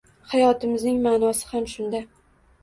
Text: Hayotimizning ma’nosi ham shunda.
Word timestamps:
Hayotimizning 0.29 0.97
ma’nosi 1.03 1.51
ham 1.53 1.69
shunda. 1.75 2.03